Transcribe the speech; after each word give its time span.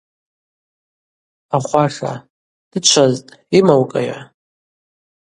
Ахваша– 1.57 2.13
Дычвазтӏ, 2.71 3.35
йымаукӏайа? 3.53 4.19